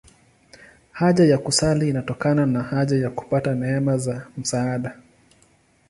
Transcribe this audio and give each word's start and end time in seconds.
Haja 0.91 1.23
ya 1.25 1.37
kusali 1.37 1.89
inatokana 1.89 2.45
na 2.45 2.63
haja 2.63 2.97
ya 2.97 3.09
kupata 3.09 3.55
neema 3.55 3.97
za 3.97 4.27
msaada. 4.37 4.97